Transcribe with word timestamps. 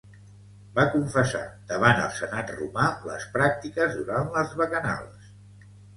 Va 0.77 0.85
confessar 0.93 1.41
davant 1.71 2.01
el 2.05 2.09
senat 2.21 2.49
romà 2.55 2.87
les 3.11 3.27
pràctiques 3.37 3.95
durant 3.99 4.33
les 4.39 4.57
bacanals. 4.63 5.33